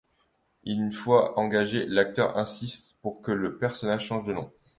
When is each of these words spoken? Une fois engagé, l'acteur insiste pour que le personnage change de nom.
Une 0.65 0.91
fois 0.91 1.37
engagé, 1.39 1.85
l'acteur 1.85 2.35
insiste 2.35 2.95
pour 3.03 3.21
que 3.21 3.31
le 3.31 3.59
personnage 3.59 4.07
change 4.07 4.23
de 4.23 4.33
nom. 4.33 4.51